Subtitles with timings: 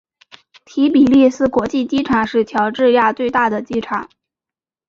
[0.65, 4.09] 提比利斯国际机场是乔治亚最大的机场。